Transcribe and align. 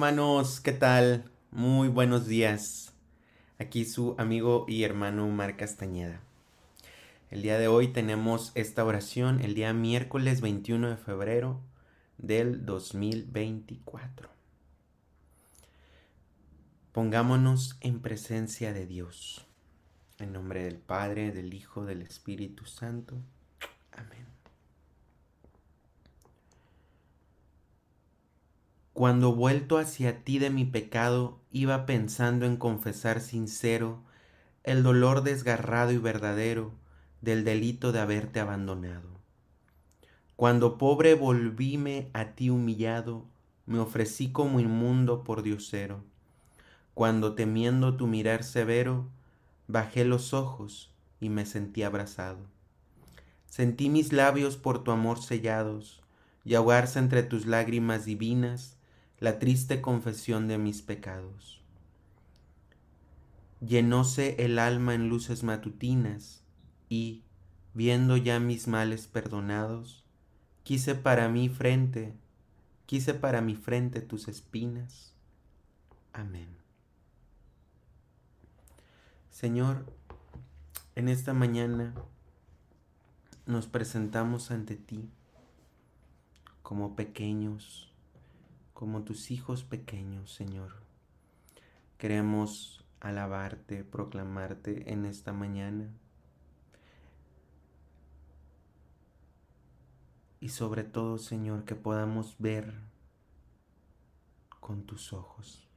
Hermanos, 0.00 0.60
¿qué 0.60 0.72
tal? 0.72 1.30
Muy 1.50 1.88
buenos 1.88 2.26
días. 2.26 2.94
Aquí 3.58 3.84
su 3.84 4.14
amigo 4.16 4.64
y 4.66 4.84
hermano 4.84 5.28
Mar 5.28 5.58
Castañeda. 5.58 6.22
El 7.30 7.42
día 7.42 7.58
de 7.58 7.68
hoy 7.68 7.88
tenemos 7.88 8.50
esta 8.54 8.82
oración 8.82 9.42
el 9.42 9.54
día 9.54 9.74
miércoles 9.74 10.40
21 10.40 10.88
de 10.88 10.96
febrero 10.96 11.60
del 12.16 12.64
2024. 12.64 14.30
Pongámonos 16.92 17.76
en 17.82 18.00
presencia 18.00 18.72
de 18.72 18.86
Dios. 18.86 19.44
En 20.18 20.32
nombre 20.32 20.64
del 20.64 20.78
Padre, 20.78 21.30
del 21.30 21.52
Hijo, 21.52 21.84
del 21.84 22.00
Espíritu 22.00 22.64
Santo. 22.64 23.18
Cuando 28.92 29.34
vuelto 29.34 29.78
hacia 29.78 30.24
ti 30.24 30.38
de 30.38 30.50
mi 30.50 30.64
pecado, 30.64 31.38
iba 31.52 31.86
pensando 31.86 32.44
en 32.44 32.56
confesar 32.56 33.20
sincero 33.20 34.02
el 34.64 34.82
dolor 34.82 35.22
desgarrado 35.22 35.92
y 35.92 35.98
verdadero 35.98 36.72
del 37.20 37.44
delito 37.44 37.92
de 37.92 38.00
haberte 38.00 38.40
abandonado. 38.40 39.08
Cuando 40.34 40.76
pobre 40.76 41.14
volvíme 41.14 42.10
a 42.14 42.32
ti 42.32 42.50
humillado, 42.50 43.26
me 43.64 43.78
ofrecí 43.78 44.32
como 44.32 44.58
inmundo 44.58 45.22
por 45.22 45.42
diosero. 45.42 46.02
Cuando 46.94 47.34
temiendo 47.34 47.96
tu 47.96 48.08
mirar 48.08 48.42
severo, 48.42 49.08
bajé 49.68 50.04
los 50.04 50.34
ojos 50.34 50.90
y 51.20 51.28
me 51.28 51.46
sentí 51.46 51.84
abrazado. 51.84 52.40
Sentí 53.46 53.88
mis 53.88 54.12
labios 54.12 54.56
por 54.56 54.82
tu 54.82 54.90
amor 54.90 55.22
sellados 55.22 56.02
y 56.44 56.54
ahogarse 56.54 56.98
entre 56.98 57.22
tus 57.22 57.46
lágrimas 57.46 58.04
divinas 58.04 58.79
la 59.20 59.38
triste 59.38 59.82
confesión 59.82 60.48
de 60.48 60.56
mis 60.56 60.80
pecados. 60.80 61.60
Llenóse 63.60 64.36
el 64.44 64.58
alma 64.58 64.94
en 64.94 65.10
luces 65.10 65.42
matutinas 65.42 66.42
y, 66.88 67.22
viendo 67.74 68.16
ya 68.16 68.40
mis 68.40 68.66
males 68.66 69.06
perdonados, 69.06 70.04
quise 70.62 70.94
para 70.94 71.28
mi 71.28 71.50
frente, 71.50 72.14
quise 72.86 73.12
para 73.12 73.42
mi 73.42 73.54
frente 73.54 74.00
tus 74.00 74.26
espinas. 74.26 75.12
Amén. 76.14 76.48
Señor, 79.30 79.84
en 80.94 81.08
esta 81.08 81.34
mañana 81.34 81.94
nos 83.44 83.66
presentamos 83.66 84.50
ante 84.50 84.76
ti 84.76 85.10
como 86.62 86.96
pequeños, 86.96 87.89
como 88.80 89.02
tus 89.02 89.30
hijos 89.30 89.62
pequeños, 89.62 90.32
Señor. 90.32 90.70
Queremos 91.98 92.82
alabarte, 93.00 93.84
proclamarte 93.84 94.90
en 94.90 95.04
esta 95.04 95.34
mañana. 95.34 95.90
Y 100.40 100.48
sobre 100.48 100.82
todo, 100.82 101.18
Señor, 101.18 101.66
que 101.66 101.74
podamos 101.74 102.36
ver 102.38 102.72
con 104.60 104.84
tus 104.84 105.12
ojos. 105.12 105.68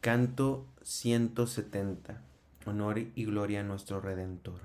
Canto 0.00 0.64
170. 0.84 2.22
Honor 2.64 2.98
y 3.14 3.26
gloria 3.26 3.60
a 3.60 3.64
nuestro 3.64 4.00
Redentor. 4.00 4.60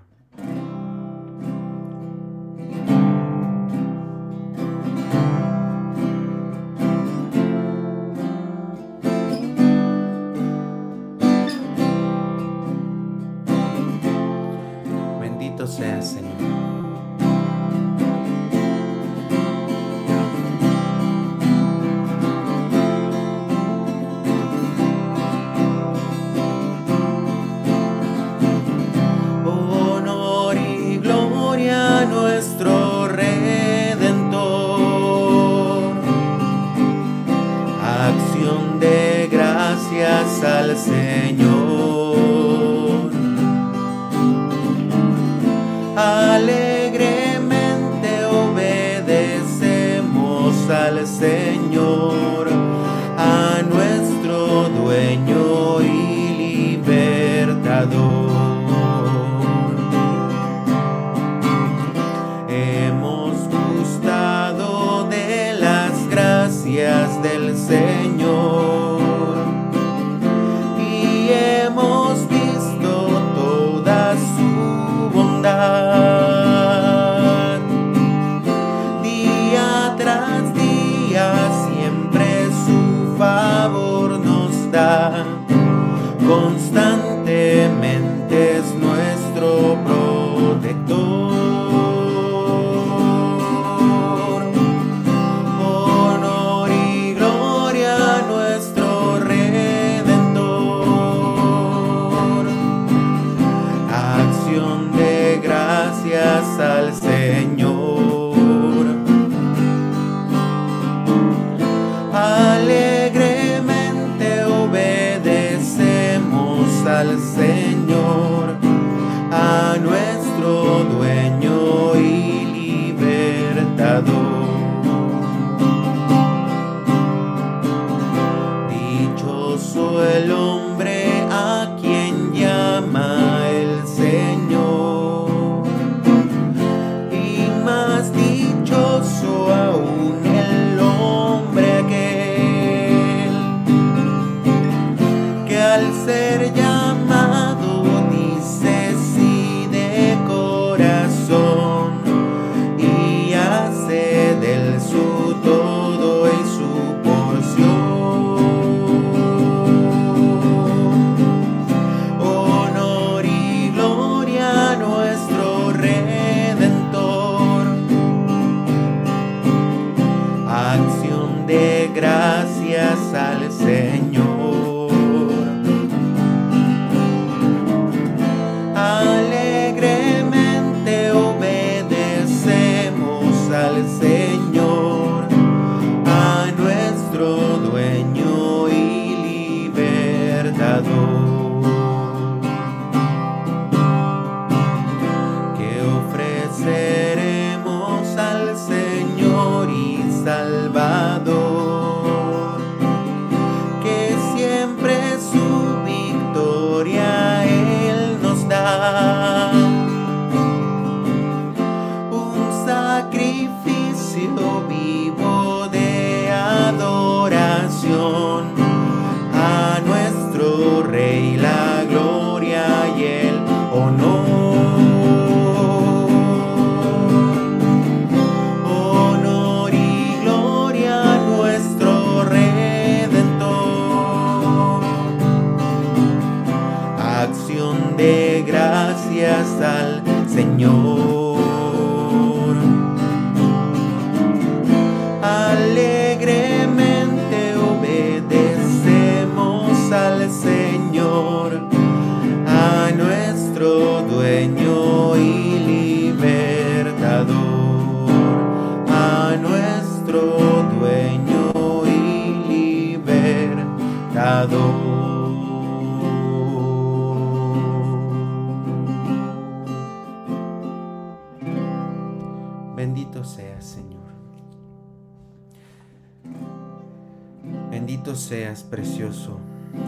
Bendito 277.70 278.16
seas, 278.16 278.64
precioso 278.64 279.40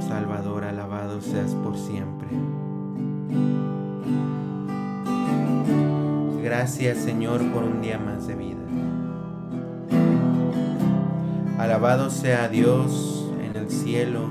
Salvador, 0.08 0.64
alabado 0.64 1.22
seas 1.22 1.52
por 1.64 1.78
siempre. 1.78 2.28
Gracias, 6.44 7.00
Señor, 7.00 7.42
por 7.52 7.64
un 7.64 7.82
día 7.82 7.98
más 7.98 8.28
de 8.28 8.36
vida. 8.36 8.56
Alabado 11.58 12.10
sea 12.10 12.48
Dios 12.50 13.32
en 13.44 13.56
el 13.56 13.70
cielo, 13.70 14.28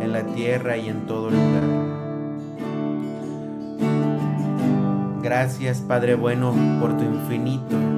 en 0.00 0.12
la 0.12 0.24
tierra 0.26 0.76
y 0.76 0.88
en 0.88 1.06
todo 1.06 1.30
lugar. 1.30 1.62
Gracias, 5.22 5.80
Padre 5.80 6.14
bueno, 6.14 6.54
por 6.80 6.96
tu 6.96 7.04
infinito 7.04 7.95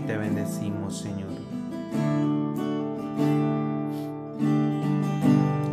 te 0.00 0.16
bendecimos, 0.16 0.98
Señor. 0.98 1.28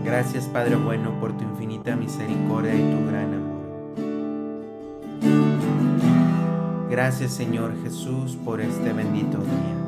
Gracias, 0.04 0.46
Padre 0.46 0.76
bueno, 0.76 1.20
por 1.20 1.36
tu 1.36 1.44
infinita 1.44 1.96
misericordia 1.96 2.74
y 2.76 2.80
tu 2.80 3.08
gran 3.08 3.34
amor. 3.34 3.56
Gracias, 6.90 7.34
Señor 7.34 7.74
Jesús, 7.84 8.38
por 8.44 8.62
este 8.62 8.94
bendito 8.94 9.40
día. 9.40 9.85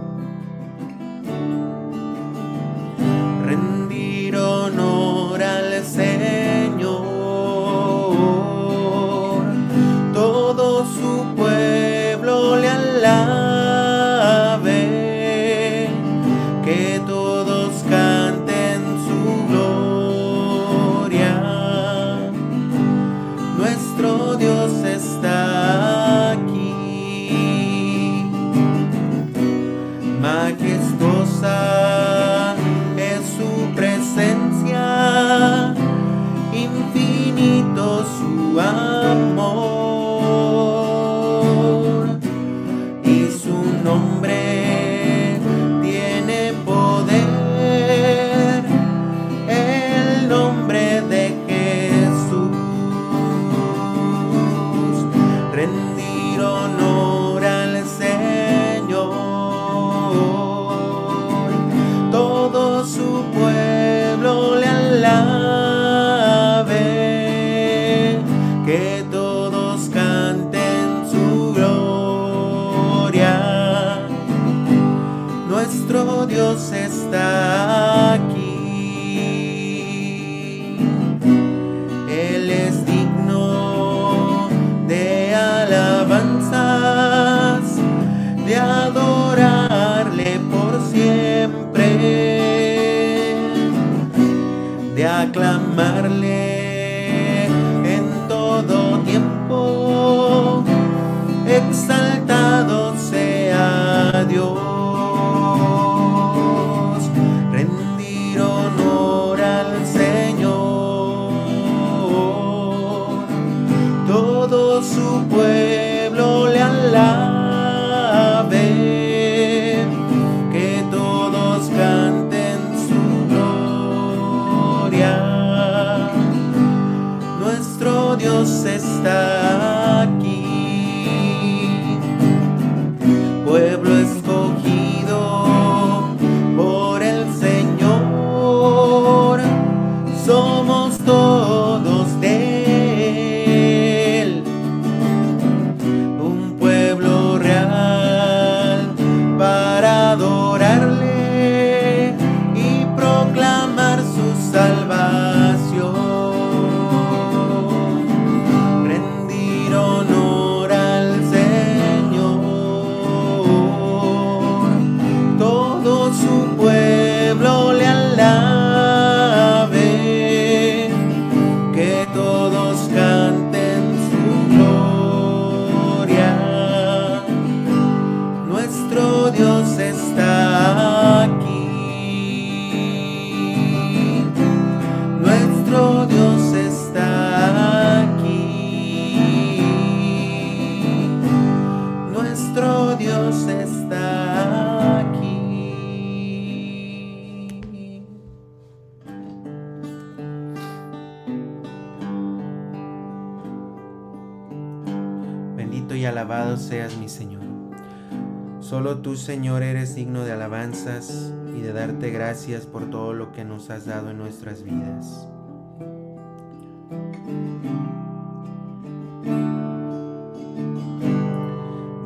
Solo 208.77 208.99
tú, 208.99 209.15
Señor, 209.15 209.63
eres 209.63 209.95
digno 209.95 210.23
de 210.23 210.33
alabanzas 210.33 211.33
y 211.57 211.61
de 211.61 211.73
darte 211.73 212.11
gracias 212.11 212.67
por 212.67 212.91
todo 212.91 213.11
lo 213.11 213.31
que 213.31 213.43
nos 213.43 213.71
has 213.71 213.87
dado 213.87 214.11
en 214.11 214.19
nuestras 214.19 214.61
vidas. 214.61 215.27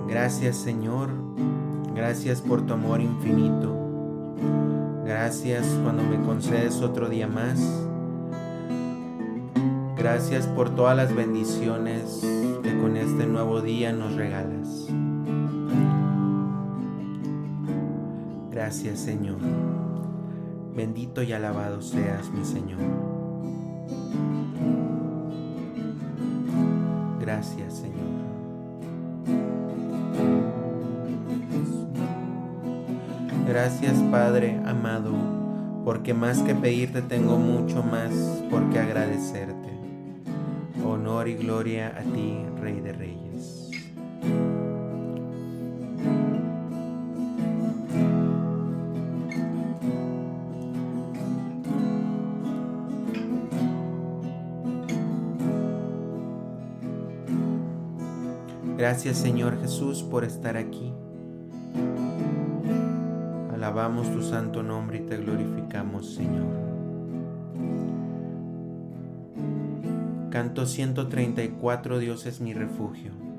Gracias, 0.08 0.56
Señor. 0.56 1.10
Gracias 1.94 2.40
por 2.40 2.66
tu 2.66 2.72
amor 2.72 3.02
infinito. 3.02 3.76
Gracias 5.04 5.68
cuando 5.84 6.04
me 6.04 6.26
concedes 6.26 6.80
otro 6.82 7.10
día 7.10 7.28
más. 7.28 7.60
Gracias 9.98 10.48
por 10.48 10.74
todas 10.74 10.96
las 10.96 11.14
bendiciones 11.14 12.22
que 12.64 12.80
con 12.80 12.96
este 12.96 13.26
nuevo 13.26 13.60
día 13.60 13.92
nos 13.92 14.16
regalas. 14.16 14.88
Gracias 18.52 19.00
Señor. 19.00 19.38
Bendito 20.76 21.24
y 21.24 21.32
alabado 21.32 21.82
seas 21.82 22.30
mi 22.32 22.44
Señor. 22.44 22.80
Gracias 27.22 27.76
Señor. 27.76 28.12
Gracias 33.48 33.98
Padre 34.12 34.60
amado, 34.66 35.12
porque 35.86 36.14
más 36.14 36.40
que 36.40 36.54
pedirte 36.54 37.02
tengo 37.02 37.38
mucho 37.38 37.82
más 37.84 38.12
por 38.50 38.70
qué 38.70 38.80
agradecerte. 38.80 39.70
Honor 40.86 41.30
y 41.30 41.36
gloria 41.36 41.88
a 41.98 42.02
ti, 42.02 42.38
Rey 42.62 42.82
de 42.82 42.92
Reyes. 42.92 43.31
Gracias 58.92 59.20
Señor 59.20 59.58
Jesús 59.62 60.04
por 60.04 60.26
estar 60.26 60.58
aquí. 60.58 60.92
Alabamos 63.54 64.12
tu 64.12 64.22
santo 64.22 64.64
nombre 64.64 64.98
y 64.98 65.02
te 65.04 65.16
glorificamos 65.16 66.14
Señor. 66.14 66.44
Canto 70.30 70.66
134, 70.66 72.00
Dios 72.00 72.26
es 72.26 72.42
mi 72.42 72.54
refugio. 72.54 73.31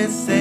Presente 0.00 0.39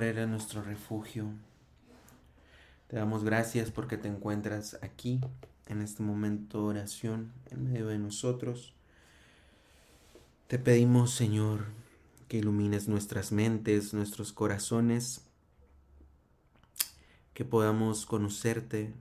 Eres 0.00 0.26
nuestro 0.28 0.62
refugio. 0.62 1.26
Te 2.88 2.96
damos 2.96 3.22
gracias 3.22 3.70
porque 3.70 3.98
te 3.98 4.08
encuentras 4.08 4.78
aquí, 4.80 5.20
en 5.66 5.82
este 5.82 6.02
momento 6.02 6.62
de 6.62 6.68
oración, 6.70 7.32
en 7.50 7.70
medio 7.70 7.88
de 7.88 7.98
nosotros. 7.98 8.72
Te 10.46 10.58
pedimos, 10.58 11.12
Señor, 11.12 11.66
que 12.28 12.38
ilumines 12.38 12.88
nuestras 12.88 13.30
mentes, 13.30 13.92
nuestros 13.92 14.32
corazones, 14.32 15.20
que 17.34 17.44
podamos 17.44 18.06
conocerte 18.06 18.94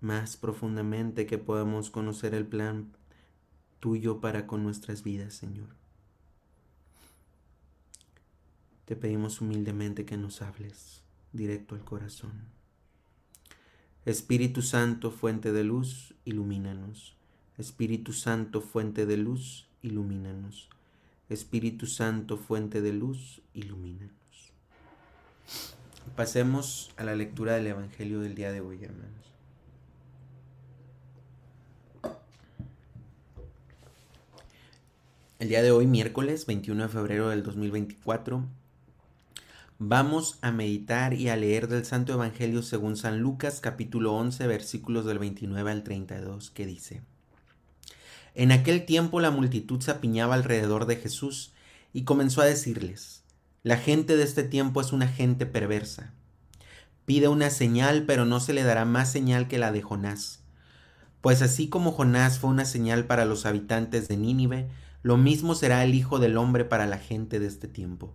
más 0.00 0.38
profundamente, 0.38 1.26
que 1.26 1.36
podamos 1.36 1.90
conocer 1.90 2.34
el 2.34 2.46
plan 2.46 2.96
tuyo 3.80 4.20
para 4.20 4.46
con 4.46 4.62
nuestras 4.62 5.02
vidas, 5.02 5.34
Señor. 5.34 5.83
Te 8.84 8.96
pedimos 8.96 9.40
humildemente 9.40 10.04
que 10.04 10.16
nos 10.18 10.42
hables 10.42 11.02
directo 11.32 11.74
al 11.74 11.84
corazón. 11.84 12.32
Espíritu 14.04 14.60
Santo, 14.60 15.10
fuente 15.10 15.52
de 15.52 15.64
luz, 15.64 16.14
ilumínanos. 16.26 17.16
Espíritu 17.56 18.12
Santo, 18.12 18.60
fuente 18.60 19.06
de 19.06 19.16
luz, 19.16 19.66
ilumínanos. 19.80 20.68
Espíritu 21.30 21.86
Santo, 21.86 22.36
fuente 22.36 22.82
de 22.82 22.92
luz, 22.92 23.40
ilumínanos. 23.54 24.14
Pasemos 26.16 26.92
a 26.98 27.04
la 27.04 27.14
lectura 27.14 27.54
del 27.54 27.68
Evangelio 27.68 28.20
del 28.20 28.34
día 28.34 28.52
de 28.52 28.60
hoy, 28.60 28.84
hermanos. 28.84 29.24
El 35.38 35.48
día 35.48 35.62
de 35.62 35.72
hoy, 35.72 35.86
miércoles 35.86 36.44
21 36.44 36.82
de 36.82 36.88
febrero 36.88 37.30
del 37.30 37.42
2024, 37.42 38.46
vamos 39.88 40.38
a 40.40 40.50
meditar 40.50 41.12
y 41.12 41.28
a 41.28 41.36
leer 41.36 41.68
del 41.68 41.84
Santo 41.84 42.14
Evangelio 42.14 42.62
según 42.62 42.96
San 42.96 43.20
Lucas 43.20 43.60
capítulo 43.60 44.14
11 44.14 44.46
versículos 44.46 45.04
del 45.04 45.18
29 45.18 45.70
al 45.70 45.82
32 45.82 46.50
que 46.50 46.64
dice, 46.64 47.02
En 48.34 48.50
aquel 48.50 48.86
tiempo 48.86 49.20
la 49.20 49.30
multitud 49.30 49.82
se 49.82 49.90
apiñaba 49.90 50.36
alrededor 50.36 50.86
de 50.86 50.96
Jesús 50.96 51.52
y 51.92 52.04
comenzó 52.04 52.40
a 52.40 52.46
decirles, 52.46 53.24
La 53.62 53.76
gente 53.76 54.16
de 54.16 54.22
este 54.22 54.42
tiempo 54.42 54.80
es 54.80 54.92
una 54.92 55.06
gente 55.06 55.44
perversa. 55.44 56.14
Pide 57.04 57.28
una 57.28 57.50
señal, 57.50 58.04
pero 58.06 58.24
no 58.24 58.40
se 58.40 58.54
le 58.54 58.62
dará 58.62 58.86
más 58.86 59.12
señal 59.12 59.48
que 59.48 59.58
la 59.58 59.70
de 59.70 59.82
Jonás. 59.82 60.40
Pues 61.20 61.42
así 61.42 61.68
como 61.68 61.92
Jonás 61.92 62.38
fue 62.38 62.48
una 62.48 62.64
señal 62.64 63.04
para 63.04 63.26
los 63.26 63.44
habitantes 63.44 64.08
de 64.08 64.16
Nínive, 64.16 64.66
lo 65.02 65.18
mismo 65.18 65.54
será 65.54 65.84
el 65.84 65.94
Hijo 65.94 66.18
del 66.18 66.38
Hombre 66.38 66.64
para 66.64 66.86
la 66.86 66.96
gente 66.96 67.38
de 67.38 67.48
este 67.48 67.68
tiempo. 67.68 68.14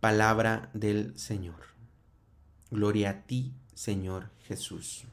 Palabra 0.00 0.70
del 0.74 1.18
Señor. 1.18 1.56
Gloria 2.70 3.10
a 3.10 3.22
ti, 3.22 3.52
Señor 3.74 4.30
Jesús. 4.46 5.04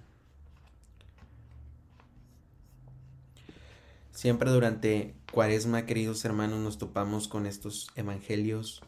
Siempre 4.11 4.51
durante 4.51 5.15
Cuaresma, 5.31 5.85
queridos 5.85 6.23
hermanos, 6.23 6.59
nos 6.59 6.77
topamos 6.77 7.27
con 7.27 7.47
estos 7.47 7.89
evangelios 7.95 8.81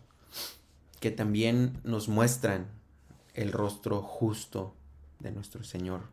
que 0.99 1.11
también 1.11 1.79
nos 1.83 2.07
muestran 2.07 2.67
el 3.33 3.51
rostro 3.51 4.01
justo 4.01 4.75
de 5.19 5.31
nuestro 5.31 5.63
Señor. 5.63 6.03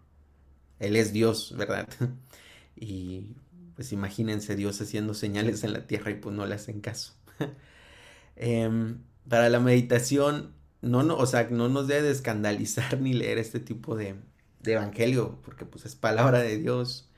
Él 0.78 0.96
es 0.96 1.12
Dios, 1.12 1.54
¿verdad? 1.56 1.88
Y 2.76 3.36
pues 3.76 3.92
imagínense 3.92 4.56
Dios 4.56 4.80
haciendo 4.80 5.14
señales 5.14 5.62
en 5.62 5.72
la 5.72 5.86
tierra 5.86 6.10
y 6.10 6.14
pues 6.14 6.34
no 6.34 6.44
le 6.44 6.56
hacen 6.56 6.80
caso. 6.80 7.12
Em, 8.36 8.98
para 9.28 9.48
la 9.48 9.60
meditación, 9.60 10.52
no, 10.82 11.02
no, 11.02 11.16
o 11.16 11.26
sea, 11.26 11.48
no 11.50 11.68
nos 11.68 11.88
debe 11.88 12.02
de 12.02 12.12
escandalizar 12.12 13.00
ni 13.00 13.12
leer 13.14 13.38
este 13.38 13.60
tipo 13.60 13.96
de, 13.96 14.16
de 14.60 14.72
evangelio, 14.72 15.38
porque 15.44 15.64
pues 15.64 15.84
es 15.86 15.94
palabra 15.96 16.40
de 16.40 16.58
Dios. 16.58 17.08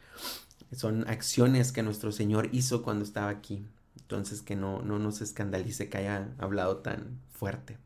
Son 0.73 1.09
acciones 1.09 1.73
que 1.73 1.83
nuestro 1.83 2.13
Señor 2.13 2.49
hizo 2.53 2.83
cuando 2.83 3.05
estaba 3.05 3.31
aquí. 3.31 3.65
Entonces 4.01 4.43
que 4.43 4.57
no, 4.57 4.83
no 4.83 4.99
nos 4.99 5.21
escandalice 5.21 5.89
que 5.89 5.99
haya 5.99 6.29
hablado 6.39 6.79
tan 6.79 7.21
fuerte. 7.31 7.79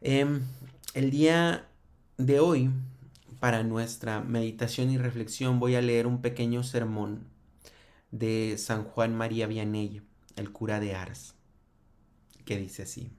Em, 0.00 0.42
el 0.94 1.10
día 1.10 1.66
de 2.18 2.40
hoy 2.40 2.70
para 3.40 3.62
nuestra 3.62 4.20
meditación 4.20 4.90
y 4.90 4.98
reflexión 4.98 5.60
voy 5.60 5.74
a 5.74 5.82
leer 5.82 6.06
un 6.06 6.22
pequeño 6.22 6.62
sermón 6.62 7.26
de 8.10 8.56
San 8.58 8.84
Juan 8.84 9.14
María 9.14 9.46
Vianney, 9.46 10.00
el 10.36 10.52
cura 10.52 10.80
de 10.80 10.94
Ars, 10.94 11.34
que 12.44 12.58
dice 12.58 12.82
así. 12.82 13.10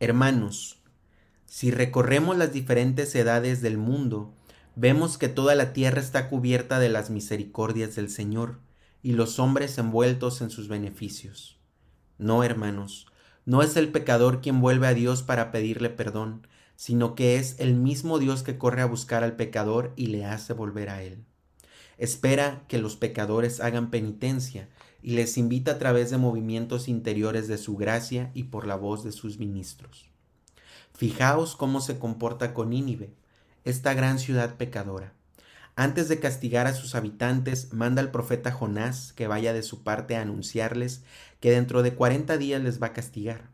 Hermanos, 0.00 0.78
si 1.46 1.70
recorremos 1.70 2.36
las 2.36 2.52
diferentes 2.52 3.14
edades 3.14 3.62
del 3.62 3.78
mundo, 3.78 4.34
vemos 4.76 5.18
que 5.18 5.28
toda 5.28 5.54
la 5.54 5.72
tierra 5.72 6.00
está 6.00 6.28
cubierta 6.28 6.78
de 6.78 6.88
las 6.88 7.10
misericordias 7.10 7.94
del 7.94 8.10
Señor 8.10 8.58
y 9.02 9.12
los 9.12 9.38
hombres 9.38 9.78
envueltos 9.78 10.40
en 10.40 10.50
sus 10.50 10.68
beneficios. 10.68 11.58
No, 12.18 12.42
hermanos, 12.42 13.06
no 13.44 13.62
es 13.62 13.76
el 13.76 13.92
pecador 13.92 14.40
quien 14.40 14.60
vuelve 14.60 14.86
a 14.86 14.94
Dios 14.94 15.22
para 15.22 15.52
pedirle 15.52 15.90
perdón, 15.90 16.46
sino 16.76 17.14
que 17.14 17.36
es 17.36 17.60
el 17.60 17.74
mismo 17.74 18.18
Dios 18.18 18.42
que 18.42 18.58
corre 18.58 18.82
a 18.82 18.86
buscar 18.86 19.22
al 19.22 19.36
pecador 19.36 19.92
y 19.96 20.06
le 20.06 20.24
hace 20.24 20.54
volver 20.54 20.88
a 20.88 21.02
él. 21.02 21.24
Espera 21.98 22.64
que 22.66 22.78
los 22.78 22.96
pecadores 22.96 23.60
hagan 23.60 23.90
penitencia 23.90 24.68
y 25.04 25.10
les 25.10 25.36
invita 25.36 25.72
a 25.72 25.78
través 25.78 26.10
de 26.10 26.16
movimientos 26.16 26.88
interiores 26.88 27.46
de 27.46 27.58
su 27.58 27.76
gracia 27.76 28.30
y 28.32 28.44
por 28.44 28.66
la 28.66 28.74
voz 28.74 29.04
de 29.04 29.12
sus 29.12 29.38
ministros. 29.38 30.08
Fijaos 30.94 31.56
cómo 31.56 31.82
se 31.82 31.98
comporta 31.98 32.54
con 32.54 32.70
Nínive, 32.70 33.12
esta 33.64 33.92
gran 33.92 34.18
ciudad 34.18 34.56
pecadora. 34.56 35.12
Antes 35.76 36.08
de 36.08 36.20
castigar 36.20 36.66
a 36.66 36.72
sus 36.72 36.94
habitantes, 36.94 37.70
manda 37.74 38.00
al 38.00 38.12
profeta 38.12 38.50
Jonás 38.50 39.12
que 39.12 39.26
vaya 39.26 39.52
de 39.52 39.62
su 39.62 39.82
parte 39.82 40.16
a 40.16 40.22
anunciarles 40.22 41.02
que 41.38 41.50
dentro 41.50 41.82
de 41.82 41.94
cuarenta 41.94 42.38
días 42.38 42.62
les 42.62 42.82
va 42.82 42.88
a 42.88 42.92
castigar. 42.94 43.50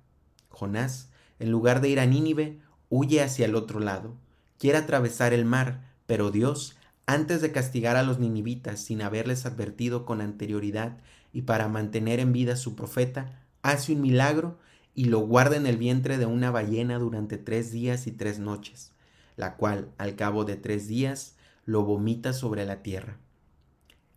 Jonás, 0.50 1.08
en 1.40 1.50
lugar 1.50 1.80
de 1.80 1.88
ir 1.88 1.98
a 1.98 2.06
Nínive, 2.06 2.60
huye 2.90 3.22
hacia 3.24 3.46
el 3.46 3.56
otro 3.56 3.80
lado, 3.80 4.14
quiere 4.56 4.78
atravesar 4.78 5.32
el 5.32 5.46
mar, 5.46 5.80
pero 6.06 6.30
Dios, 6.30 6.76
antes 7.12 7.40
de 7.40 7.50
castigar 7.50 7.96
a 7.96 8.04
los 8.04 8.20
ninivitas 8.20 8.78
sin 8.78 9.02
haberles 9.02 9.44
advertido 9.44 10.06
con 10.06 10.20
anterioridad 10.20 10.98
y 11.32 11.42
para 11.42 11.66
mantener 11.66 12.20
en 12.20 12.32
vida 12.32 12.52
a 12.52 12.56
su 12.56 12.76
profeta, 12.76 13.42
hace 13.62 13.94
un 13.94 14.00
milagro 14.00 14.60
y 14.94 15.06
lo 15.06 15.18
guarda 15.18 15.56
en 15.56 15.66
el 15.66 15.76
vientre 15.76 16.18
de 16.18 16.26
una 16.26 16.52
ballena 16.52 17.00
durante 17.00 17.36
tres 17.36 17.72
días 17.72 18.06
y 18.06 18.12
tres 18.12 18.38
noches, 18.38 18.92
la 19.36 19.56
cual, 19.56 19.90
al 19.98 20.14
cabo 20.14 20.44
de 20.44 20.54
tres 20.54 20.86
días, 20.86 21.34
lo 21.64 21.82
vomita 21.82 22.32
sobre 22.32 22.64
la 22.64 22.80
tierra. 22.82 23.16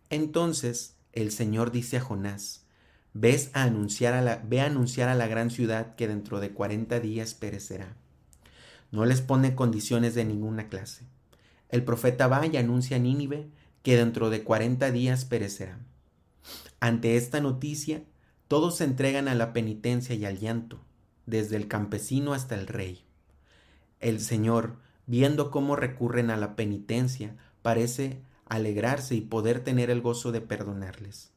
Entonces 0.08 0.94
el 1.12 1.32
Señor 1.32 1.72
dice 1.72 1.96
a 1.96 2.00
Jonás, 2.00 2.64
Ves 3.12 3.50
a 3.54 3.64
anunciar 3.64 4.14
a 4.14 4.22
la, 4.22 4.36
ve 4.36 4.60
a 4.60 4.66
anunciar 4.66 5.08
a 5.08 5.16
la 5.16 5.26
gran 5.26 5.50
ciudad 5.50 5.96
que 5.96 6.06
dentro 6.06 6.38
de 6.38 6.52
cuarenta 6.52 7.00
días 7.00 7.34
perecerá. 7.34 7.96
No 8.92 9.04
les 9.04 9.20
pone 9.20 9.56
condiciones 9.56 10.14
de 10.14 10.24
ninguna 10.24 10.68
clase. 10.68 11.06
El 11.74 11.82
profeta 11.82 12.28
va 12.28 12.46
y 12.46 12.56
anuncia 12.56 12.98
a 12.98 13.00
Nínive 13.00 13.48
que 13.82 13.96
dentro 13.96 14.30
de 14.30 14.44
cuarenta 14.44 14.92
días 14.92 15.24
perecerá. 15.24 15.80
Ante 16.78 17.16
esta 17.16 17.40
noticia, 17.40 18.04
todos 18.46 18.76
se 18.76 18.84
entregan 18.84 19.26
a 19.26 19.34
la 19.34 19.52
penitencia 19.52 20.14
y 20.14 20.24
al 20.24 20.38
llanto, 20.38 20.78
desde 21.26 21.56
el 21.56 21.66
campesino 21.66 22.32
hasta 22.32 22.54
el 22.54 22.68
rey. 22.68 23.04
El 23.98 24.20
Señor, 24.20 24.76
viendo 25.08 25.50
cómo 25.50 25.74
recurren 25.74 26.30
a 26.30 26.36
la 26.36 26.54
penitencia, 26.54 27.34
parece 27.60 28.22
alegrarse 28.46 29.16
y 29.16 29.22
poder 29.22 29.64
tener 29.64 29.90
el 29.90 30.00
gozo 30.00 30.30
de 30.30 30.42
perdonarles. 30.42 31.32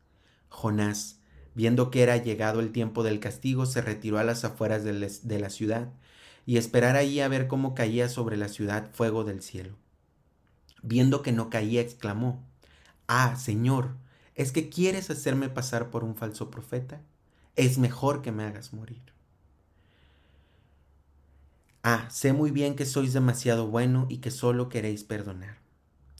Jonás, 0.49 1.19
viendo 1.55 1.89
que 1.89 2.03
era 2.03 2.15
llegado 2.15 2.59
el 2.59 2.71
tiempo 2.71 3.01
del 3.01 3.19
castigo, 3.19 3.65
se 3.65 3.81
retiró 3.81 4.19
a 4.19 4.23
las 4.23 4.45
afueras 4.45 4.83
de 4.83 5.39
la 5.39 5.49
ciudad 5.49 5.93
y 6.45 6.57
esperar 6.57 6.95
ahí 6.95 7.21
a 7.21 7.27
ver 7.27 7.47
cómo 7.47 7.73
caía 7.73 8.07
sobre 8.07 8.37
la 8.37 8.49
ciudad 8.49 8.91
fuego 8.93 9.23
del 9.23 9.41
cielo. 9.41 9.77
Viendo 10.83 11.21
que 11.21 11.31
no 11.31 11.49
caía, 11.49 11.81
exclamó, 11.81 12.43
Ah, 13.07 13.35
Señor, 13.37 13.95
¿es 14.35 14.51
que 14.51 14.69
quieres 14.69 15.09
hacerme 15.09 15.49
pasar 15.49 15.89
por 15.89 16.03
un 16.03 16.15
falso 16.15 16.51
profeta? 16.51 17.01
Es 17.55 17.77
mejor 17.77 18.21
que 18.21 18.31
me 18.31 18.43
hagas 18.43 18.73
morir. 18.73 19.01
Ah, 21.83 22.07
sé 22.11 22.33
muy 22.33 22.51
bien 22.51 22.75
que 22.75 22.85
sois 22.85 23.13
demasiado 23.13 23.67
bueno 23.67 24.07
y 24.09 24.17
que 24.17 24.31
solo 24.31 24.69
queréis 24.69 25.03
perdonar. 25.03 25.57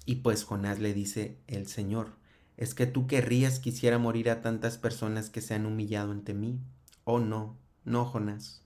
Y 0.06 0.16
pues 0.18 0.44
Jonás 0.46 0.80
le 0.80 0.94
dice 0.94 1.38
el 1.48 1.68
Señor, 1.68 2.16
¿es 2.56 2.74
que 2.74 2.88
tú 2.88 3.08
querrías 3.08 3.60
quisiera 3.60 3.98
morir 3.98 4.30
a 4.30 4.42
tantas 4.42 4.78
personas 4.78 5.30
que 5.30 5.42
se 5.42 5.54
han 5.56 5.66
humillado 5.66 6.12
ante 6.12 6.34
mí? 6.34 6.60
Oh 7.04 7.20
no, 7.20 7.58
no, 7.86 8.06
Jonás 8.06 8.64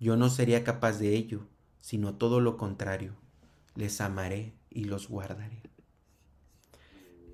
Yo 0.00 0.16
no 0.16 0.30
sería 0.30 0.64
capaz 0.64 0.98
de 0.98 1.14
ello, 1.16 1.46
sino 1.80 2.14
todo 2.14 2.40
lo 2.40 2.56
contrario. 2.56 3.14
Les 3.74 4.00
amaré 4.00 4.54
y 4.76 4.84
los 4.84 5.08
guardaré. 5.08 5.62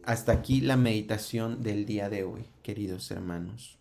Hasta 0.05 0.31
aquí 0.31 0.61
la 0.61 0.76
meditación 0.76 1.62
del 1.62 1.87
día 1.87 2.09
de 2.09 2.22
hoy, 2.22 2.46
queridos 2.62 3.11
hermanos. 3.11 3.78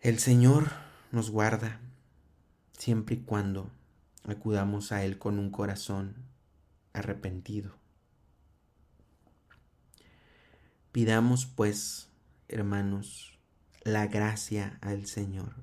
El 0.00 0.18
Señor 0.18 0.70
nos 1.12 1.30
guarda 1.30 1.80
siempre 2.72 3.16
y 3.16 3.18
cuando 3.18 3.70
acudamos 4.24 4.90
a 4.90 5.04
Él 5.04 5.18
con 5.18 5.38
un 5.38 5.50
corazón 5.50 6.16
arrepentido. 6.94 7.74
Pidamos 10.92 11.44
pues, 11.44 12.08
hermanos, 12.48 13.38
la 13.84 14.06
gracia 14.06 14.78
al 14.80 15.04
Señor 15.04 15.54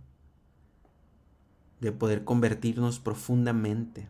de 1.80 1.92
poder 1.92 2.24
convertirnos 2.24 3.00
profundamente, 3.00 4.08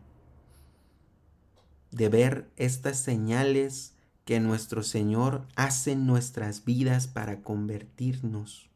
de 1.96 2.10
ver 2.10 2.50
estas 2.56 2.98
señales 2.98 3.94
que 4.26 4.38
nuestro 4.38 4.82
Señor 4.82 5.46
hace 5.56 5.92
en 5.92 6.06
nuestras 6.06 6.66
vidas 6.66 7.06
para 7.06 7.40
convertirnos. 7.40 8.68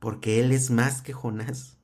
Porque 0.00 0.40
Él 0.40 0.50
es 0.50 0.70
más 0.70 1.00
que 1.00 1.12
Jonás. 1.12 1.76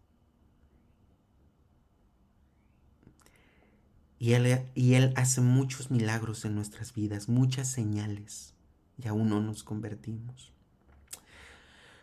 Y 4.18 4.33
él, 4.33 4.62
y 4.74 4.94
él 4.94 5.12
hace 5.16 5.42
muchos 5.42 5.90
milagros 5.90 6.46
en 6.46 6.55
nuestras 6.55 6.94
vidas, 6.94 7.29
muchas 7.29 7.68
señales, 7.68 8.55
y 8.96 9.07
aún 9.07 9.29
no 9.29 9.40
nos 9.40 9.64
convertimos. 9.64 10.50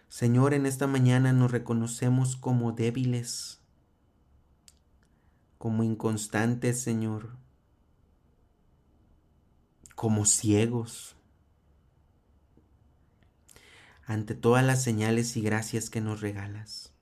Señor, 0.08 0.54
en 0.54 0.68
esta 0.68 0.86
mañana 0.86 1.34
nos 1.34 1.50
reconocemos 1.50 2.36
como 2.36 2.74
débiles, 2.74 3.61
como 5.62 5.84
inconstantes, 5.84 6.82
Señor, 6.82 7.30
como 9.94 10.26
ciegos 10.26 11.16
ante 14.08 14.34
todas 14.34 14.66
las 14.66 14.82
señales 14.82 15.38
y 15.38 15.42
gracias 15.42 15.92
que 15.92 16.02
nos 16.02 16.20
regalas. 16.20 16.94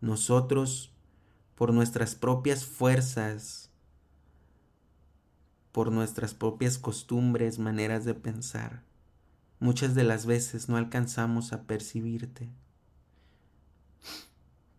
Nosotros, 0.00 0.94
por 1.56 1.74
nuestras 1.74 2.14
propias 2.14 2.64
fuerzas, 2.64 3.68
por 5.70 5.92
nuestras 5.92 6.32
propias 6.32 6.78
costumbres, 6.78 7.58
maneras 7.58 8.06
de 8.06 8.14
pensar. 8.14 8.82
Muchas 9.58 9.94
de 9.94 10.04
las 10.04 10.24
veces 10.24 10.70
no 10.70 10.78
alcanzamos 10.78 11.52
a 11.52 11.64
percibirte. 11.64 12.48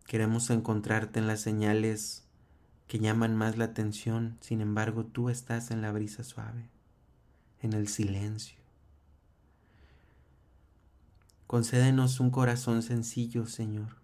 Queremos 0.07 0.49
encontrarte 0.49 1.19
en 1.19 1.27
las 1.27 1.41
señales 1.41 2.25
que 2.91 2.99
llaman 2.99 3.37
más 3.37 3.57
la 3.57 3.63
atención, 3.63 4.35
sin 4.41 4.59
embargo 4.59 5.05
tú 5.05 5.29
estás 5.29 5.71
en 5.71 5.81
la 5.81 5.93
brisa 5.93 6.25
suave, 6.25 6.67
en 7.61 7.71
el 7.71 7.87
silencio. 7.87 8.57
Concédenos 11.47 12.19
un 12.19 12.31
corazón 12.31 12.81
sencillo, 12.81 13.45
Señor, 13.45 13.95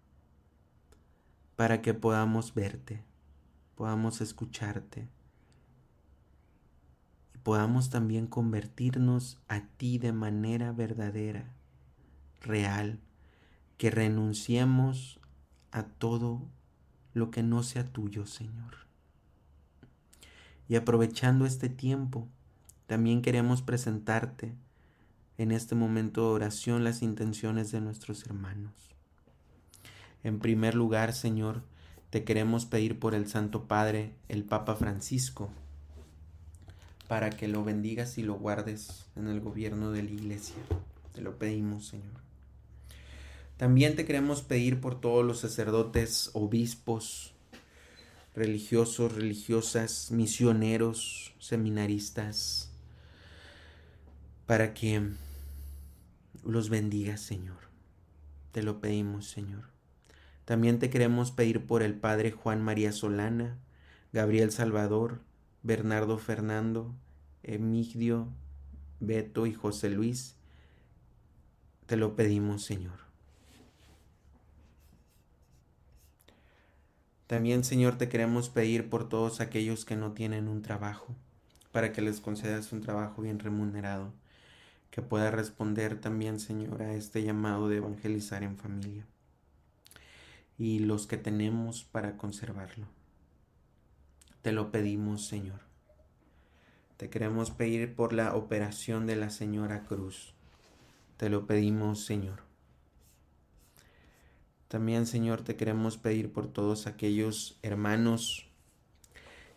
para 1.58 1.82
que 1.82 1.94
podamos 1.94 2.54
verte, 2.54 3.04
podamos 3.76 4.22
escucharte 4.22 5.10
podamos 7.44 7.90
también 7.90 8.28
convertirnos 8.28 9.38
a 9.50 9.66
ti 9.66 9.98
de 9.98 10.14
manera 10.14 10.72
verdadera, 10.72 11.52
real, 12.40 13.02
que 13.78 13.92
renunciemos 13.92 15.20
a 15.72 15.84
todo 15.84 16.42
lo 17.18 17.32
que 17.32 17.44
no 17.44 17.64
sea 17.64 17.86
tuyo, 17.86 18.26
Señor. 18.26 18.78
Y 20.70 20.76
aprovechando 20.76 21.46
este 21.46 21.70
tiempo, 21.70 22.28
también 22.88 23.22
queremos 23.22 23.62
presentarte 23.62 24.54
en 25.38 25.52
este 25.52 25.76
momento 25.76 26.22
de 26.22 26.36
oración 26.36 26.84
las 26.84 27.02
intenciones 27.02 27.72
de 27.72 27.82
nuestros 27.82 28.26
hermanos. 28.26 28.74
En 30.24 30.40
primer 30.40 30.76
lugar, 30.76 31.14
Señor, 31.14 31.64
te 32.10 32.24
queremos 32.24 32.66
pedir 32.66 33.00
por 33.00 33.14
el 33.14 33.28
Santo 33.28 33.68
Padre, 33.68 34.14
el 34.30 34.44
Papa 34.44 34.76
Francisco, 34.76 35.50
para 37.08 37.30
que 37.30 37.48
lo 37.48 37.64
bendigas 37.64 38.18
y 38.18 38.24
lo 38.24 38.36
guardes 38.36 39.06
en 39.16 39.28
el 39.28 39.40
gobierno 39.40 39.92
de 39.92 40.04
la 40.04 40.12
iglesia. 40.12 40.56
Te 41.14 41.22
lo 41.22 41.38
pedimos, 41.38 41.88
Señor. 41.88 42.27
También 43.58 43.96
te 43.96 44.06
queremos 44.06 44.44
pedir 44.44 44.80
por 44.80 45.02
todos 45.02 45.26
los 45.26 45.40
sacerdotes, 45.40 46.30
obispos, 46.34 47.34
religiosos, 48.36 49.14
religiosas, 49.14 50.12
misioneros, 50.12 51.34
seminaristas, 51.40 52.72
para 54.46 54.76
que 54.76 55.02
los 56.44 56.70
bendigas, 56.70 57.20
Señor. 57.20 57.58
Te 58.52 58.62
lo 58.62 58.80
pedimos, 58.80 59.28
Señor. 59.28 59.64
También 60.46 60.78
te 60.78 60.92
queremos 60.92 61.32
pedir 61.32 61.66
por 61.66 61.82
el 61.82 61.96
Padre 61.96 62.32
Juan 62.32 62.62
María 62.62 62.92
Solana, 62.92 63.58
Gabriel 64.14 64.52
Salvador, 64.52 65.20
Bernardo 65.64 66.20
Fernando, 66.20 66.94
Emigdio, 67.44 68.30
Beto 69.00 69.48
y 69.48 69.54
José 69.54 69.90
Luis, 69.90 70.36
te 71.88 71.98
lo 71.98 72.16
pedimos, 72.16 72.64
Señor. 72.64 73.07
También, 77.28 77.66
Señor, 77.66 77.98
te 77.98 78.08
queremos 78.08 78.48
pedir 78.48 78.90
por 78.90 79.10
todos 79.10 79.42
aquellos 79.42 79.84
que 79.84 79.98
no 79.98 80.14
tienen 80.14 80.48
un 80.48 80.62
trabajo, 80.62 81.14
para 81.74 81.92
que 81.92 82.02
les 82.02 82.22
concedas 82.22 82.72
un 82.72 82.80
trabajo 82.80 83.22
bien 83.22 83.40
remunerado, 83.40 84.14
que 84.92 85.02
pueda 85.02 85.30
responder 85.30 86.00
también, 86.00 86.40
Señor, 86.40 86.82
a 86.82 86.94
este 86.94 87.24
llamado 87.24 87.68
de 87.68 87.78
evangelizar 87.78 88.44
en 88.44 88.58
familia, 88.58 89.06
y 90.58 90.80
los 90.80 91.06
que 91.06 91.18
tenemos 91.18 91.84
para 91.84 92.16
conservarlo. 92.16 92.88
Te 94.42 94.54
lo 94.54 94.72
pedimos, 94.72 95.28
Señor. 95.28 95.60
Te 96.96 97.10
queremos 97.10 97.52
pedir 97.52 97.94
por 97.94 98.14
la 98.14 98.36
operación 98.36 99.06
de 99.06 99.18
la 99.18 99.30
señora 99.30 99.84
Cruz. 99.84 100.34
Te 101.18 101.30
lo 101.30 101.46
pedimos, 101.46 102.06
Señor. 102.06 102.47
También, 104.68 105.06
Señor, 105.06 105.44
te 105.44 105.56
queremos 105.56 105.98
pedir 105.98 106.32
por 106.32 106.52
todos 106.52 106.88
aquellos 106.88 107.58
hermanos 107.62 108.50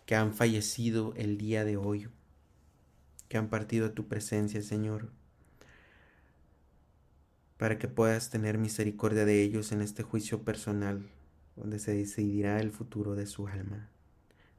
que 0.06 0.14
han 0.14 0.34
fallecido 0.34 1.14
el 1.16 1.36
día 1.36 1.64
de 1.64 1.76
hoy, 1.76 2.08
que 3.28 3.36
han 3.36 3.48
partido 3.48 3.86
a 3.86 3.92
tu 3.94 4.06
presencia, 4.06 4.62
Señor, 4.62 5.10
para 7.56 7.78
que 7.78 7.88
puedas 7.88 8.30
tener 8.30 8.56
misericordia 8.56 9.24
de 9.24 9.42
ellos 9.42 9.72
en 9.72 9.82
este 9.82 10.02
juicio 10.02 10.42
personal, 10.42 11.08
donde 11.56 11.78
se 11.78 11.92
decidirá 11.92 12.60
el 12.60 12.70
futuro 12.70 13.16
de 13.16 13.26
su 13.26 13.48
alma. 13.48 13.88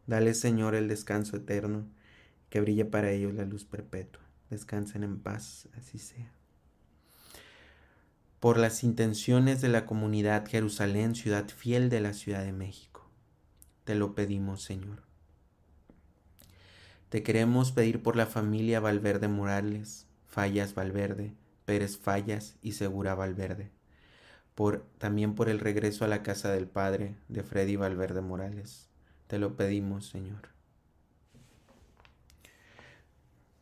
Dale, 0.06 0.34
Señor, 0.34 0.76
el 0.76 0.88
descanso 0.88 1.38
eterno, 1.38 1.86
que 2.50 2.60
brille 2.60 2.86
para 2.86 3.12
ellos 3.12 3.34
la 3.34 3.46
luz 3.46 3.64
perpetua. 3.64 4.22
Descansen 4.50 5.04
en 5.04 5.20
paz, 5.20 5.70
así 5.78 5.98
sea. 5.98 6.41
Por 8.42 8.58
las 8.58 8.84
intenciones 8.84 9.62
de 9.62 9.70
la 9.70 9.86
comunidad 9.86 10.46
Jerusalén, 10.46 11.16
ciudad 11.16 11.48
fiel 11.48 11.90
de 11.90 12.02
la 12.02 12.12
Ciudad 12.12 12.44
de 12.44 12.52
México, 12.52 13.10
te 13.86 13.96
lo 13.96 14.14
pedimos, 14.14 14.64
Señor. 14.64 15.04
Te 17.08 17.24
queremos 17.24 17.72
pedir 17.72 18.04
por 18.04 18.18
la 18.18 18.26
familia 18.26 18.82
Valverde 18.82 19.30
Morales, 19.30 20.08
Fallas 20.28 20.76
Valverde, 20.76 21.34
Pérez 21.64 21.98
Fallas 21.98 22.58
y 22.62 22.74
Segura 22.74 23.16
Valverde. 23.16 23.72
Por, 24.56 24.86
también 24.98 25.36
por 25.36 25.48
el 25.48 25.60
regreso 25.60 26.04
a 26.04 26.10
la 26.10 26.24
casa 26.24 26.52
del 26.52 26.68
Padre 26.68 27.16
de 27.30 27.44
Freddy 27.44 27.78
Valverde 27.78 28.20
Morales 28.20 28.90
te 29.32 29.40
lo 29.40 29.56
pedimos, 29.56 30.08
Señor. 30.08 30.50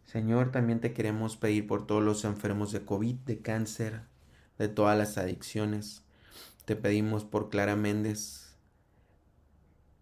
Señor, 0.06 0.52
también 0.52 0.80
te 0.80 0.94
queremos 0.94 1.38
pedir 1.38 1.68
por 1.68 1.86
todos 1.86 2.02
los 2.02 2.26
enfermos 2.26 2.72
de 2.72 2.84
COVID, 2.86 3.18
de 3.18 3.44
cáncer, 3.44 4.02
de 4.60 4.68
todas 4.68 4.96
las 4.98 5.18
adicciones. 5.18 6.04
Te 6.66 6.76
pedimos 6.76 7.26
por 7.26 7.50
Clara 7.50 7.76
Méndez, 7.76 8.56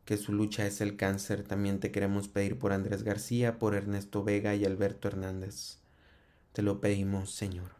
que 0.03 0.17
su 0.17 0.33
lucha 0.33 0.65
es 0.65 0.81
el 0.81 0.97
cáncer. 0.97 1.43
También 1.43 1.79
te 1.79 1.91
queremos 1.91 2.27
pedir 2.27 2.59
por 2.59 2.73
Andrés 2.73 3.03
García, 3.03 3.59
por 3.59 3.75
Ernesto 3.75 4.23
Vega 4.23 4.55
y 4.55 4.65
Alberto 4.65 5.07
Hernández. 5.07 5.77
Te 6.51 6.63
lo 6.63 6.81
pedimos, 6.81 7.31
Señor. 7.31 7.77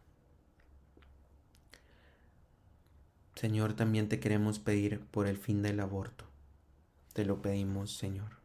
Señor, 3.34 3.74
también 3.74 4.08
te 4.08 4.18
queremos 4.18 4.58
pedir 4.58 5.00
por 5.00 5.26
el 5.26 5.36
fin 5.36 5.62
del 5.62 5.80
aborto. 5.80 6.24
Te 7.12 7.24
lo 7.24 7.42
pedimos, 7.42 7.96
Señor. 7.96 8.38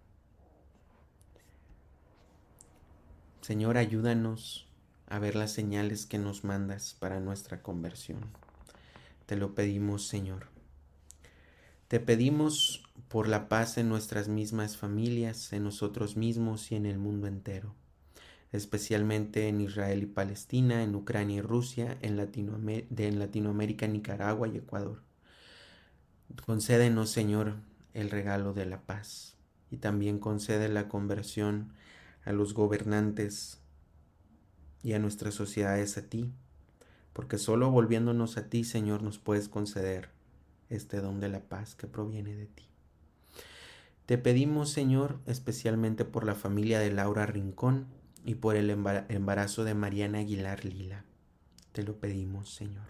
Señor, 3.41 3.77
ayúdanos 3.77 4.67
a 5.13 5.19
ver 5.19 5.35
las 5.35 5.51
señales 5.51 6.07
que 6.07 6.17
nos 6.17 6.43
mandas 6.43 6.95
para 6.99 7.19
nuestra 7.19 7.61
conversión. 7.61 8.21
Te 9.27 9.35
lo 9.35 9.53
pedimos, 9.53 10.07
Señor. 10.07 10.47
Te 11.87 11.99
pedimos 11.99 12.83
por 13.09 13.27
la 13.27 13.47
paz 13.47 13.77
en 13.77 13.89
nuestras 13.89 14.27
mismas 14.27 14.75
familias, 14.75 15.53
en 15.53 15.65
nosotros 15.65 16.17
mismos 16.17 16.71
y 16.71 16.77
en 16.77 16.87
el 16.87 16.97
mundo 16.97 17.27
entero, 17.27 17.75
especialmente 18.51 19.49
en 19.49 19.61
Israel 19.61 20.01
y 20.01 20.07
Palestina, 20.07 20.81
en 20.81 20.95
Ucrania 20.95 21.37
y 21.37 21.41
Rusia, 21.41 21.95
en, 22.01 22.17
en 22.17 23.19
Latinoamérica, 23.19 23.85
Nicaragua 23.85 24.47
y 24.47 24.57
Ecuador. 24.57 25.03
Concédenos, 26.43 27.11
Señor, 27.11 27.57
el 27.93 28.09
regalo 28.09 28.53
de 28.53 28.65
la 28.65 28.81
paz 28.81 29.35
y 29.69 29.77
también 29.77 30.17
concede 30.17 30.69
la 30.69 30.87
conversión 30.87 31.71
a 32.25 32.31
los 32.31 32.55
gobernantes 32.55 33.59
y 34.83 34.93
a 34.93 34.99
nuestras 34.99 35.33
sociedades 35.33 35.97
a 35.97 36.03
ti, 36.03 36.31
porque 37.13 37.37
solo 37.37 37.71
volviéndonos 37.71 38.37
a 38.37 38.49
ti, 38.49 38.63
Señor, 38.63 39.01
nos 39.01 39.17
puedes 39.17 39.49
conceder 39.49 40.09
este 40.69 40.99
don 40.99 41.19
de 41.19 41.29
la 41.29 41.39
paz 41.39 41.75
que 41.75 41.87
proviene 41.87 42.35
de 42.35 42.47
ti. 42.47 42.67
Te 44.05 44.17
pedimos, 44.17 44.69
Señor, 44.69 45.19
especialmente 45.25 46.03
por 46.03 46.25
la 46.25 46.35
familia 46.35 46.79
de 46.79 46.91
Laura 46.91 47.25
Rincón 47.25 47.87
y 48.25 48.35
por 48.35 48.57
el 48.57 48.69
embarazo 48.69 49.63
de 49.63 49.73
Mariana 49.73 50.19
Aguilar 50.19 50.65
Lila. 50.65 51.05
Te 51.71 51.83
lo 51.83 51.97
pedimos, 51.97 52.53
Señor. 52.53 52.85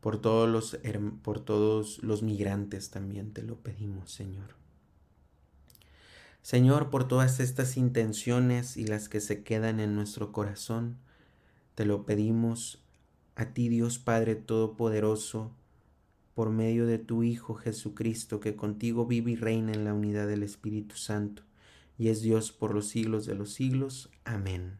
Por 0.00 0.20
todos 0.20 0.48
los, 0.48 0.78
por 1.22 1.40
todos 1.40 2.02
los 2.02 2.22
migrantes 2.22 2.90
también 2.90 3.32
te 3.32 3.42
lo 3.42 3.56
pedimos, 3.56 4.12
Señor. 4.12 4.65
Señor, 6.46 6.90
por 6.90 7.08
todas 7.08 7.40
estas 7.40 7.76
intenciones 7.76 8.76
y 8.76 8.86
las 8.86 9.08
que 9.08 9.18
se 9.18 9.42
quedan 9.42 9.80
en 9.80 9.96
nuestro 9.96 10.30
corazón, 10.30 10.96
te 11.74 11.84
lo 11.84 12.06
pedimos 12.06 12.84
a 13.34 13.46
ti, 13.46 13.68
Dios 13.68 13.98
Padre 13.98 14.36
Todopoderoso, 14.36 15.50
por 16.34 16.50
medio 16.50 16.86
de 16.86 17.00
tu 17.00 17.24
Hijo 17.24 17.56
Jesucristo, 17.56 18.38
que 18.38 18.54
contigo 18.54 19.06
vive 19.06 19.32
y 19.32 19.34
reina 19.34 19.72
en 19.72 19.84
la 19.84 19.92
unidad 19.92 20.28
del 20.28 20.44
Espíritu 20.44 20.94
Santo, 20.94 21.42
y 21.98 22.10
es 22.10 22.22
Dios 22.22 22.52
por 22.52 22.72
los 22.72 22.86
siglos 22.86 23.26
de 23.26 23.34
los 23.34 23.52
siglos. 23.52 24.08
Amén. 24.22 24.78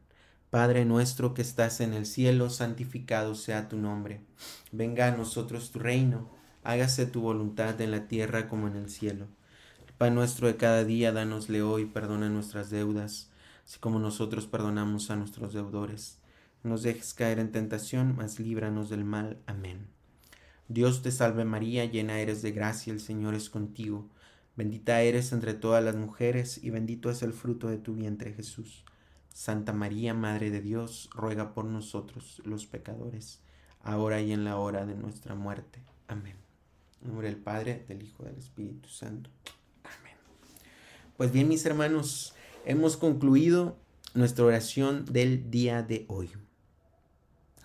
Padre 0.51 0.85
nuestro 0.85 1.35
que 1.35 1.43
estás 1.43 1.81
en 1.81 1.95
el 1.95 2.07
cielo, 2.07 2.49
santificado 2.49 3.35
sea 3.35 3.69
tu 3.69 3.77
nombre. 3.77 4.21
Venga 4.71 5.09
a 5.09 5.17
nosotros 5.17 5.73
tu 5.73 5.81
reino, 5.81 6.31
hágase 6.63 7.07
tu 7.07 7.23
voluntad 7.23 7.81
en 7.81 7.91
la 7.91 8.07
tierra 8.07 8.49
como 8.49 8.69
en 8.69 8.77
el 8.77 8.89
cielo. 8.89 9.27
Pan 9.99 10.15
nuestro 10.15 10.47
de 10.47 10.59
cada 10.59 10.85
día, 10.85 11.11
dánosle 11.11 11.63
hoy, 11.63 11.87
perdona 11.87 12.29
nuestras 12.29 12.69
deudas, 12.69 13.31
así 13.65 13.79
como 13.79 13.99
nosotros 13.99 14.47
perdonamos 14.47 15.11
a 15.11 15.17
nuestros 15.17 15.55
deudores. 15.55 16.19
No 16.63 16.73
nos 16.73 16.83
dejes 16.83 17.15
caer 17.15 17.39
en 17.39 17.51
tentación, 17.51 18.15
mas 18.15 18.39
líbranos 18.39 18.91
del 18.91 19.05
mal. 19.05 19.39
Amén. 19.47 19.87
Dios 20.69 21.01
te 21.01 21.11
salve 21.11 21.47
María, 21.47 21.87
llena 21.87 22.19
eres 22.19 22.43
de 22.43 22.53
gracia, 22.53 22.93
el 22.93 23.01
Señor 23.01 23.35
es 23.35 23.49
contigo. 23.49 24.07
Bendita 24.55 25.01
eres 25.01 25.33
entre 25.33 25.55
todas 25.55 25.83
las 25.83 25.97
mujeres, 25.97 26.63
y 26.63 26.69
bendito 26.69 27.09
es 27.09 27.23
el 27.23 27.33
fruto 27.33 27.69
de 27.69 27.79
tu 27.79 27.95
vientre 27.95 28.35
Jesús. 28.35 28.85
Santa 29.33 29.73
María, 29.73 30.13
Madre 30.13 30.51
de 30.51 30.61
Dios, 30.61 31.09
ruega 31.15 31.55
por 31.55 31.65
nosotros 31.65 32.43
los 32.45 32.67
pecadores, 32.67 33.41
ahora 33.81 34.21
y 34.21 34.33
en 34.33 34.45
la 34.45 34.59
hora 34.59 34.85
de 34.85 34.95
nuestra 34.95 35.35
muerte. 35.35 35.81
Amén. 36.07 36.37
En 37.01 37.09
nombre 37.09 37.29
del 37.29 37.39
Padre, 37.39 37.87
del 37.89 38.03
Hijo, 38.03 38.25
del 38.25 38.37
Espíritu 38.37 38.91
Santo. 38.91 39.31
Pues 41.17 41.33
bien, 41.33 41.49
mis 41.49 41.65
hermanos, 41.65 42.35
hemos 42.67 42.99
concluido 42.99 43.79
nuestra 44.13 44.45
oración 44.45 45.07
del 45.07 45.51
día 45.51 45.83
de 45.83 46.05
hoy. 46.09 46.31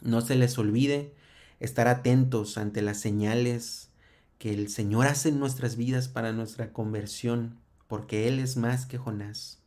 No 0.02 0.22
se 0.22 0.36
les 0.36 0.58
olvide 0.58 1.14
estar 1.60 1.90
atentos 1.90 2.58
ante 2.58 2.82
las 2.82 3.02
señales 3.02 3.90
que 4.38 4.54
el 4.54 4.70
Señor 4.70 5.06
hace 5.06 5.28
en 5.28 5.40
nuestras 5.40 5.76
vidas 5.76 6.08
para 6.08 6.32
nuestra 6.32 6.72
conversión, 6.72 7.60
porque 7.90 8.30
Él 8.30 8.40
es 8.40 8.56
más 8.56 8.86
que 8.86 8.98
Jonás. 8.98 9.60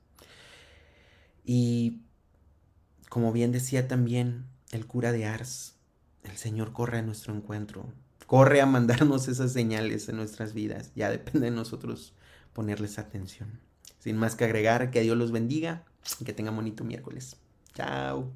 Y 1.44 2.01
como 3.11 3.33
bien 3.33 3.53
decía 3.53 3.87
también 3.87 4.47
el 4.73 4.87
cura 4.87 5.12
de 5.12 5.27
Ars, 5.27 5.75
el 6.23 6.38
Señor 6.38 6.73
corre 6.73 7.01
a 7.01 7.03
nuestro 7.03 7.35
encuentro, 7.35 7.92
corre 8.27 8.62
a 8.62 8.66
mandarnos 8.66 9.29
esas 9.29 9.53
señales 9.53 10.09
en 10.09 10.16
nuestras 10.16 10.55
vidas. 10.55 10.90
Ya 10.94 11.11
depende 11.11 11.51
de 11.51 11.55
nosotros 11.55 12.14
ponerles 12.55 12.99
atención. 12.99 13.61
Sin 14.05 14.19
más 14.19 14.37
que 14.37 14.45
agregar, 14.45 14.90
que 14.90 15.01
Dios 15.01 15.17
los 15.17 15.33
bendiga 15.33 15.83
y 16.21 16.27
que 16.27 16.35
tengan 16.35 16.55
bonito 16.55 16.85
miércoles. 16.85 17.38
Chao. 17.73 18.31